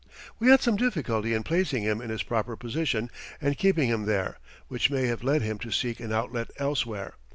We 0.39 0.47
had 0.49 0.61
some 0.61 0.77
difficulty 0.77 1.31
in 1.35 1.43
placing 1.43 1.83
him 1.83 2.01
in 2.01 2.09
his 2.09 2.23
proper 2.23 2.55
position 2.55 3.11
and 3.39 3.55
keeping 3.55 3.87
him 3.87 4.07
there, 4.07 4.39
which 4.67 4.89
may 4.89 5.05
have 5.05 5.21
led 5.21 5.43
him 5.43 5.59
to 5.59 5.69
seek 5.69 5.99
an 5.99 6.11
outlet 6.11 6.49
elsewhere. 6.57 7.17